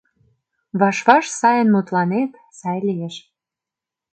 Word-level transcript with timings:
Ваш-ваш 0.79 1.25
сайын 1.39 1.67
мутланет, 1.73 2.31
сай 2.59 2.79
лиеш. 2.87 3.15